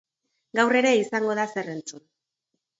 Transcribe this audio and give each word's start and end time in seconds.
Gaur 0.59 0.77
ere 0.79 0.95
izango 1.01 1.37
da 1.43 1.47
zer 1.55 1.71
entzun. 1.77 2.05